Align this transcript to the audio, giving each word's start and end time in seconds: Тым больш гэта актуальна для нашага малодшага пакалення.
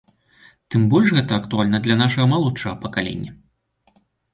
Тым 0.75 0.81
больш 0.93 1.11
гэта 1.19 1.31
актуальна 1.43 1.83
для 1.85 2.01
нашага 2.03 2.25
малодшага 2.35 2.75
пакалення. 2.87 3.31